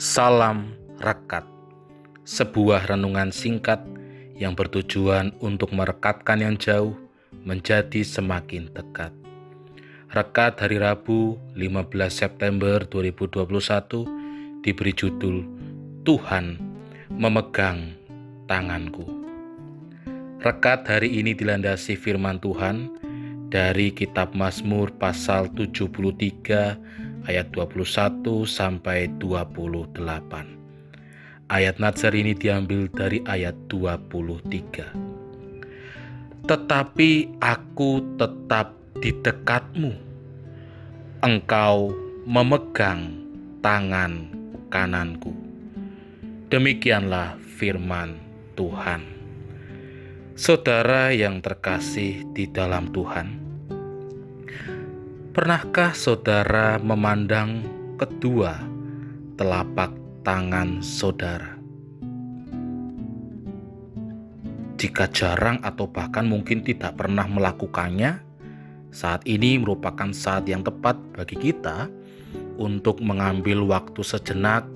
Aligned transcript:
Salam 0.00 0.72
Rekat, 1.04 1.44
sebuah 2.24 2.88
renungan 2.88 3.28
singkat 3.28 3.84
yang 4.40 4.56
bertujuan 4.56 5.36
untuk 5.44 5.76
merekatkan 5.76 6.40
yang 6.40 6.56
jauh 6.56 6.96
menjadi 7.44 8.00
semakin 8.00 8.72
dekat. 8.72 9.12
Rekat 10.08 10.64
hari 10.64 10.80
Rabu 10.80 11.36
15 11.52 11.92
September 12.08 12.80
2021 12.88 14.64
diberi 14.64 14.92
judul 14.96 15.44
Tuhan 16.08 16.56
memegang 17.12 17.92
tanganku. 18.48 19.04
Rekat 20.40 20.88
hari 20.88 21.20
ini 21.20 21.36
dilandasi 21.36 22.00
firman 22.00 22.40
Tuhan 22.40 22.88
dari 23.52 23.92
kitab 23.92 24.32
Mazmur 24.32 24.88
pasal 24.96 25.52
73 25.52 27.11
ayat 27.26 27.50
21 27.54 28.46
sampai 28.46 29.08
28. 29.20 30.46
Ayat 31.52 31.76
Nazar 31.78 32.14
ini 32.16 32.34
diambil 32.34 32.88
dari 32.90 33.22
ayat 33.28 33.54
23. 33.68 36.48
Tetapi 36.48 37.10
aku 37.38 37.90
tetap 38.18 38.74
di 38.98 39.14
dekatmu. 39.14 39.92
Engkau 41.22 41.94
memegang 42.26 43.14
tangan 43.62 44.26
kananku. 44.72 45.30
Demikianlah 46.50 47.38
firman 47.60 48.18
Tuhan. 48.58 49.06
Saudara 50.32 51.12
yang 51.14 51.38
terkasih 51.44 52.24
di 52.34 52.50
dalam 52.50 52.90
Tuhan, 52.90 53.51
Pernahkah 55.32 55.96
saudara 55.96 56.76
memandang 56.76 57.64
kedua 57.96 58.52
telapak 59.40 59.88
tangan 60.20 60.84
saudara? 60.84 61.56
Jika 64.76 65.08
jarang 65.08 65.56
atau 65.64 65.88
bahkan 65.88 66.28
mungkin 66.28 66.60
tidak 66.60 67.00
pernah 67.00 67.24
melakukannya, 67.24 68.20
saat 68.92 69.24
ini 69.24 69.56
merupakan 69.56 70.12
saat 70.12 70.44
yang 70.52 70.60
tepat 70.60 71.00
bagi 71.16 71.40
kita 71.40 71.88
untuk 72.60 73.00
mengambil 73.00 73.64
waktu 73.64 74.04
sejenak 74.04 74.68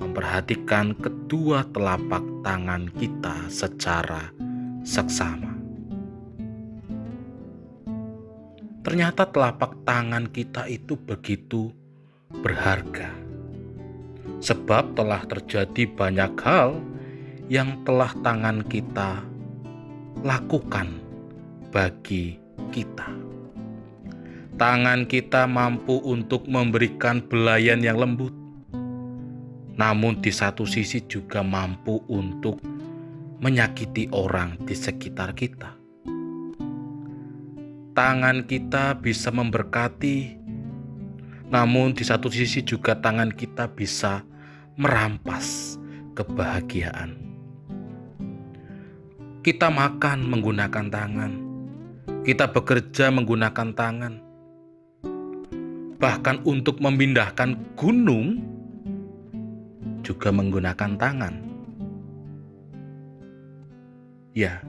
memperhatikan 0.00 0.96
kedua 0.96 1.68
telapak 1.76 2.24
tangan 2.40 2.88
kita 2.96 3.44
secara 3.52 4.32
seksama. 4.88 5.47
Ternyata 8.78 9.26
telapak 9.26 9.82
tangan 9.82 10.30
kita 10.30 10.70
itu 10.70 10.94
begitu 10.94 11.74
berharga. 12.30 13.10
Sebab 14.38 14.94
telah 14.94 15.26
terjadi 15.26 15.82
banyak 15.98 16.32
hal 16.46 16.78
yang 17.50 17.82
telah 17.82 18.14
tangan 18.22 18.62
kita 18.62 19.18
lakukan 20.22 20.94
bagi 21.74 22.38
kita. 22.70 23.08
Tangan 24.58 25.06
kita 25.06 25.46
mampu 25.46 26.02
untuk 26.02 26.46
memberikan 26.50 27.22
belayan 27.22 27.82
yang 27.82 27.98
lembut, 27.98 28.34
namun 29.78 30.18
di 30.18 30.34
satu 30.34 30.66
sisi 30.66 31.06
juga 31.06 31.46
mampu 31.46 32.02
untuk 32.10 32.58
menyakiti 33.38 34.10
orang 34.10 34.58
di 34.66 34.74
sekitar 34.74 35.30
kita 35.38 35.77
tangan 37.98 38.46
kita 38.46 38.94
bisa 39.02 39.34
memberkati, 39.34 40.38
namun 41.50 41.90
di 41.98 42.06
satu 42.06 42.30
sisi 42.30 42.62
juga 42.62 42.94
tangan 42.94 43.34
kita 43.34 43.66
bisa 43.74 44.22
merampas 44.78 45.74
kebahagiaan. 46.14 47.18
Kita 49.42 49.66
makan 49.66 50.30
menggunakan 50.30 50.86
tangan, 50.94 51.32
kita 52.22 52.46
bekerja 52.54 53.10
menggunakan 53.10 53.74
tangan, 53.74 54.14
bahkan 55.98 56.38
untuk 56.46 56.78
memindahkan 56.78 57.58
gunung 57.74 58.38
juga 60.06 60.30
menggunakan 60.30 60.94
tangan. 60.94 61.34
Ya, 64.38 64.62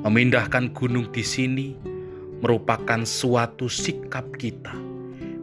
memindahkan 0.00 0.72
gunung 0.72 1.12
di 1.12 1.20
sini 1.20 1.92
merupakan 2.40 3.02
suatu 3.06 3.70
sikap 3.70 4.34
kita, 4.34 4.74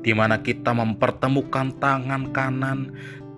di 0.02 0.12
mana 0.12 0.42
kita 0.42 0.74
mempertemukan 0.76 1.78
tangan 1.78 2.32
kanan 2.34 2.92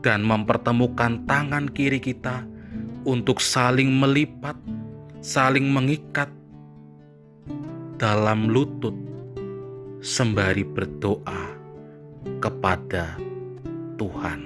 dan 0.04 0.24
mempertemukan 0.24 1.24
tangan 1.28 1.72
kiri 1.72 2.00
kita 2.00 2.44
untuk 3.04 3.40
saling 3.44 3.92
melipat, 3.92 4.56
saling 5.20 5.68
mengikat 5.68 6.32
dalam 8.00 8.52
lutut, 8.52 8.96
sembari 10.04 10.68
berdoa 10.68 11.56
kepada 12.44 13.16
Tuhan. 13.96 14.42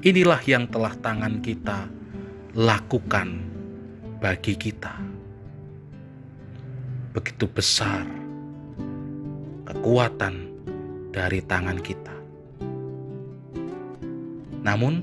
Inilah 0.00 0.40
yang 0.48 0.64
telah 0.66 0.96
tangan 0.96 1.44
kita 1.44 1.84
lakukan 2.56 3.46
bagi 4.18 4.56
kita 4.56 5.09
begitu 7.10 7.50
besar 7.50 8.06
kekuatan 9.66 10.46
dari 11.10 11.42
tangan 11.42 11.78
kita. 11.82 12.14
Namun, 14.62 15.02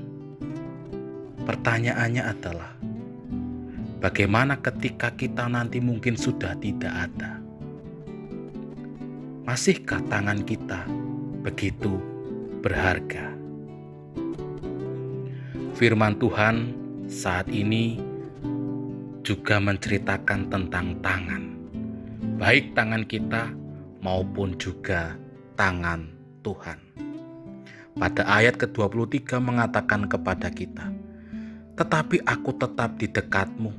pertanyaannya 1.44 2.24
adalah 2.24 2.72
bagaimana 4.00 4.56
ketika 4.56 5.12
kita 5.12 5.52
nanti 5.52 5.84
mungkin 5.84 6.16
sudah 6.16 6.56
tidak 6.56 7.12
ada? 7.12 7.40
Masihkah 9.44 10.00
tangan 10.08 10.44
kita 10.44 10.88
begitu 11.44 12.00
berharga? 12.64 13.36
Firman 15.76 16.16
Tuhan 16.16 16.72
saat 17.08 17.52
ini 17.52 18.00
juga 19.24 19.60
menceritakan 19.60 20.48
tentang 20.48 20.96
tangan 21.04 21.57
baik 22.38 22.78
tangan 22.78 23.02
kita 23.02 23.50
maupun 23.98 24.54
juga 24.62 25.18
tangan 25.58 26.06
Tuhan. 26.46 26.78
Pada 27.98 28.22
ayat 28.30 28.54
ke-23 28.54 29.42
mengatakan 29.42 30.06
kepada 30.06 30.46
kita, 30.46 30.86
Tetapi 31.74 32.26
aku 32.26 32.58
tetap 32.58 32.98
di 32.98 33.06
dekatmu, 33.06 33.70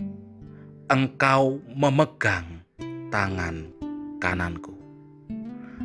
engkau 0.87 1.59
memegang 1.71 2.63
tangan 3.11 3.67
kananku. 4.23 4.71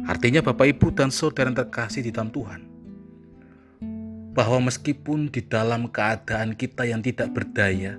Artinya 0.07 0.39
Bapak 0.43 0.67
Ibu 0.75 0.95
dan 0.95 1.11
Saudara 1.11 1.51
yang 1.51 1.59
terkasih 1.59 2.07
di 2.07 2.15
dalam 2.15 2.31
Tuhan, 2.31 2.63
bahwa 4.35 4.71
meskipun 4.71 5.27
di 5.31 5.43
dalam 5.43 5.91
keadaan 5.91 6.55
kita 6.55 6.87
yang 6.87 7.03
tidak 7.03 7.35
berdaya, 7.35 7.99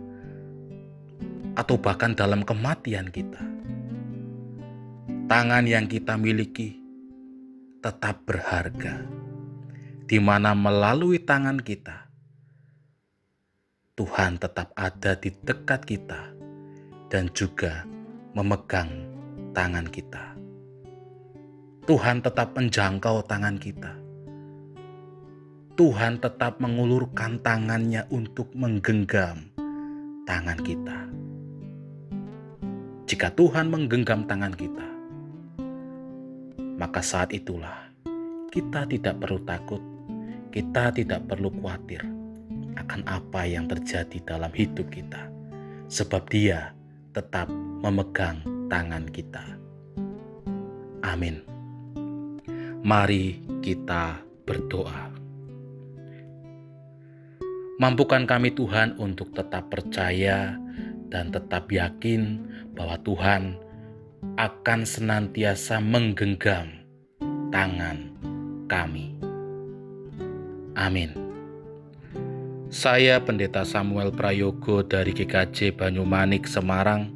atau 1.60 1.76
bahkan 1.76 2.16
dalam 2.16 2.44
kematian 2.44 3.12
kita, 3.12 3.55
tangan 5.26 5.66
yang 5.66 5.90
kita 5.90 6.22
miliki 6.22 6.78
tetap 7.82 8.22
berharga, 8.30 9.02
di 10.06 10.22
mana 10.22 10.54
melalui 10.54 11.18
tangan 11.18 11.58
kita, 11.58 12.06
Tuhan 13.98 14.38
tetap 14.38 14.70
ada 14.78 15.18
di 15.18 15.34
dekat 15.34 15.82
kita 15.90 16.30
dan 17.10 17.26
juga 17.34 17.90
memegang 18.38 18.90
tangan 19.58 19.90
kita. 19.90 20.38
Tuhan 21.90 22.22
tetap 22.22 22.54
menjangkau 22.54 23.26
tangan 23.26 23.58
kita. 23.58 23.94
Tuhan 25.74 26.22
tetap 26.22 26.62
mengulurkan 26.62 27.42
tangannya 27.42 28.06
untuk 28.14 28.54
menggenggam 28.54 29.50
tangan 30.30 30.60
kita. 30.62 30.98
Jika 33.10 33.34
Tuhan 33.34 33.70
menggenggam 33.70 34.26
tangan 34.26 34.54
kita, 34.54 34.95
maka 36.76 37.00
saat 37.00 37.32
itulah 37.32 37.88
kita 38.52 38.88
tidak 38.88 39.20
perlu 39.20 39.40
takut, 39.44 39.84
kita 40.52 40.92
tidak 40.96 41.28
perlu 41.28 41.52
khawatir 41.60 42.04
akan 42.76 43.02
apa 43.08 43.48
yang 43.48 43.68
terjadi 43.68 44.20
dalam 44.24 44.52
hidup 44.52 44.88
kita, 44.92 45.28
sebab 45.88 46.28
Dia 46.32 46.72
tetap 47.16 47.48
memegang 47.84 48.44
tangan 48.68 49.08
kita. 49.12 49.44
Amin. 51.04 51.44
Mari 52.86 53.40
kita 53.64 54.20
berdoa. 54.46 55.10
Mampukan 57.76 58.24
kami 58.24 58.56
Tuhan 58.56 58.96
untuk 58.96 59.36
tetap 59.36 59.68
percaya 59.68 60.56
dan 61.12 61.28
tetap 61.32 61.68
yakin 61.68 62.40
bahwa 62.72 62.96
Tuhan 63.04 63.60
akan 64.34 64.82
senantiasa 64.82 65.78
menggenggam 65.78 66.74
tangan 67.54 68.10
kami. 68.66 69.14
Amin. 70.74 71.14
Saya 72.74 73.22
Pendeta 73.22 73.62
Samuel 73.62 74.10
Prayogo 74.10 74.82
dari 74.82 75.14
GKJ 75.14 75.78
Banyumanik, 75.78 76.50
Semarang, 76.50 77.14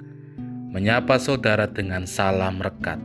menyapa 0.69 1.17
saudara 1.17 1.65
dengan 1.65 2.06
salam 2.06 2.61
rekat. 2.61 3.01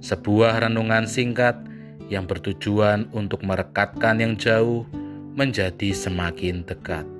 Sebuah 0.00 0.64
renungan 0.64 1.04
singkat 1.04 1.60
yang 2.08 2.24
bertujuan 2.24 3.12
untuk 3.12 3.44
merekatkan 3.44 4.18
yang 4.18 4.34
jauh 4.34 4.88
menjadi 5.36 5.92
semakin 5.94 6.64
dekat. 6.64 7.17